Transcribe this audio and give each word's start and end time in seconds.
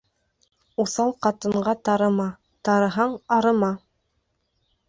Уҫал 0.83 1.13
ҡатынға 1.25 1.75
тарыма, 1.89 2.25
тарыһаң 2.71 3.15
арыма. 3.39 3.71